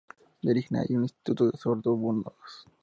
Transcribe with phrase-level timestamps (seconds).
[0.47, 2.65] Dirigen allí un Instituto de Sordomudos.